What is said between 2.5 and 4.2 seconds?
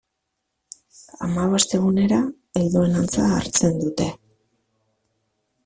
helduen antza hartzen dute.